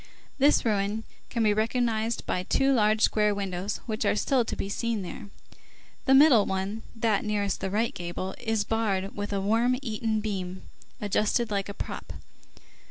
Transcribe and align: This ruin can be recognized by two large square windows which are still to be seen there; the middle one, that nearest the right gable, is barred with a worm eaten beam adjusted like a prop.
This 0.39 0.65
ruin 0.65 1.03
can 1.29 1.43
be 1.43 1.53
recognized 1.53 2.25
by 2.25 2.41
two 2.41 2.73
large 2.73 3.01
square 3.03 3.35
windows 3.35 3.81
which 3.85 4.03
are 4.03 4.15
still 4.15 4.43
to 4.43 4.55
be 4.55 4.67
seen 4.67 5.03
there; 5.03 5.29
the 6.05 6.15
middle 6.15 6.47
one, 6.47 6.81
that 6.95 7.23
nearest 7.23 7.59
the 7.61 7.69
right 7.69 7.93
gable, 7.93 8.33
is 8.39 8.63
barred 8.63 9.15
with 9.15 9.31
a 9.31 9.39
worm 9.39 9.77
eaten 9.83 10.19
beam 10.19 10.63
adjusted 10.99 11.51
like 11.51 11.69
a 11.69 11.75
prop. 11.75 12.13